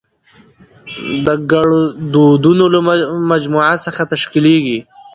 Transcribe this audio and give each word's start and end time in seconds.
د 1.25 1.27
ګړدودونو 1.51 2.65
له 2.73 2.79
مجموعه 3.31 3.75
څخه 3.85 4.01
تشکېليږي. 4.11 4.79